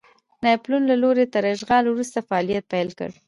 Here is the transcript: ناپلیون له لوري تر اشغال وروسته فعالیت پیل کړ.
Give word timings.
ناپلیون 0.45 0.83
له 0.89 0.95
لوري 1.01 1.25
تر 1.33 1.43
اشغال 1.53 1.83
وروسته 1.87 2.17
فعالیت 2.27 2.65
پیل 2.73 2.89
کړ. 2.99 3.09